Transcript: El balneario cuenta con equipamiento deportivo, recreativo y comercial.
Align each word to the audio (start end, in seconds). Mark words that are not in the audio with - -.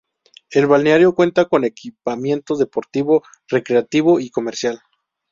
El 0.49 0.65
balneario 0.65 1.13
cuenta 1.13 1.45
con 1.45 1.63
equipamiento 1.63 2.57
deportivo, 2.57 3.21
recreativo 3.51 4.19
y 4.19 4.31
comercial. 4.31 4.81